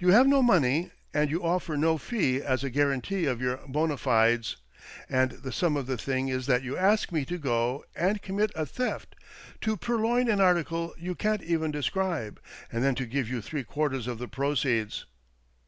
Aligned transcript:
You 0.00 0.08
have 0.08 0.26
no 0.26 0.42
money, 0.42 0.90
and 1.14 1.30
you 1.30 1.44
offer 1.46 1.76
no 1.76 1.96
fee 1.96 2.42
as 2.42 2.64
a 2.64 2.70
guarantee 2.70 3.26
of 3.26 3.40
your 3.40 3.58
bond 3.68 4.00
fides, 4.00 4.56
and 5.08 5.30
the 5.30 5.52
sum 5.52 5.76
of 5.76 5.86
the 5.86 5.96
thing 5.96 6.26
is 6.26 6.46
that 6.46 6.64
you 6.64 6.76
ask 6.76 7.12
me 7.12 7.24
to 7.26 7.38
go 7.38 7.84
and 7.94 8.20
commit 8.20 8.50
a 8.56 8.66
theft— 8.66 9.14
to 9.60 9.76
purloin 9.76 10.28
an 10.28 10.40
article 10.40 10.92
you 10.98 11.14
can't 11.14 11.44
even 11.44 11.70
describe, 11.70 12.40
and 12.72 12.82
then 12.82 12.96
to 12.96 13.06
give 13.06 13.28
you 13.28 13.40
three 13.40 13.62
quarters 13.62 14.08
of 14.08 14.18
the 14.18 14.26
proceeds. 14.26 15.06